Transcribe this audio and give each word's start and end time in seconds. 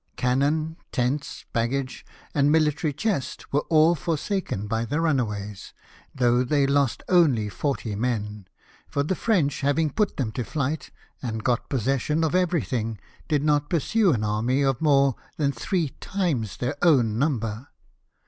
Cannon, 0.15 0.77
tents, 0.91 1.45
baggage, 1.53 2.03
and 2.33 2.51
military 2.51 2.91
chest, 2.91 3.53
were 3.53 3.61
all 3.69 3.93
forsaken 3.93 4.65
by 4.65 4.83
the 4.83 4.99
runaways, 4.99 5.75
though 6.15 6.43
they 6.43 6.65
lost 6.65 7.03
only 7.07 7.49
forty 7.49 7.95
men; 7.95 8.47
for 8.89 9.03
the 9.03 9.13
French, 9.13 9.61
having 9.61 9.91
put 9.91 10.17
them 10.17 10.31
to 10.31 10.43
flight, 10.43 10.89
and 11.21 11.43
got 11.43 11.69
possession 11.69 12.23
of 12.23 12.31
everythmg, 12.33 12.97
did 13.27 13.43
not 13.43 13.69
pursue 13.69 14.11
an 14.11 14.23
army 14.23 14.63
of 14.63 14.81
more 14.81 15.13
than 15.37 15.51
three 15.51 15.89
times 15.99 16.57
their 16.57 16.75
own 16.81 17.19
number. 17.19 17.67